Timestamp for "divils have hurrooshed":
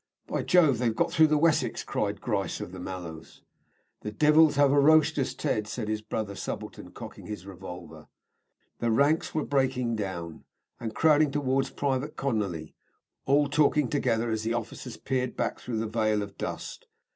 4.11-5.19